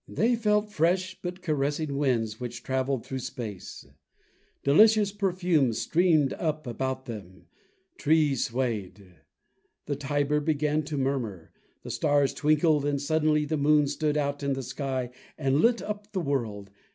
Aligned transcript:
They 0.07 0.35
felt 0.35 0.71
fresh, 0.71 1.21
but 1.21 1.43
caressing 1.43 1.95
winds 1.95 2.39
which 2.39 2.63
traveled 2.63 3.05
through 3.05 3.19
space; 3.19 3.85
delicious 4.63 5.11
perfumes 5.11 5.79
streamed 5.79 6.33
up 6.33 6.65
about 6.65 7.05
them; 7.05 7.45
trees 7.99 8.45
swayed; 8.45 9.17
the 9.85 9.95
Tiber 9.95 10.39
began 10.39 10.81
to 10.85 10.97
murmur; 10.97 11.51
the 11.83 11.91
stars 11.91 12.33
twinkled, 12.33 12.83
and 12.83 12.99
suddenly 12.99 13.45
the 13.45 13.57
moon 13.57 13.85
stood 13.85 14.17
out 14.17 14.41
in 14.41 14.53
the 14.53 14.63
sky 14.63 15.11
and 15.37 15.59
lit 15.61 15.83
up 15.83 16.11
the 16.13 16.19
world. 16.21 16.71